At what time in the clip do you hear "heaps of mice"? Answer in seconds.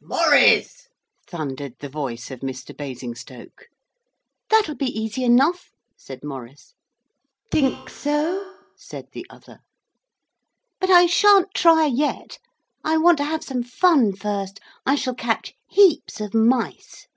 15.68-17.08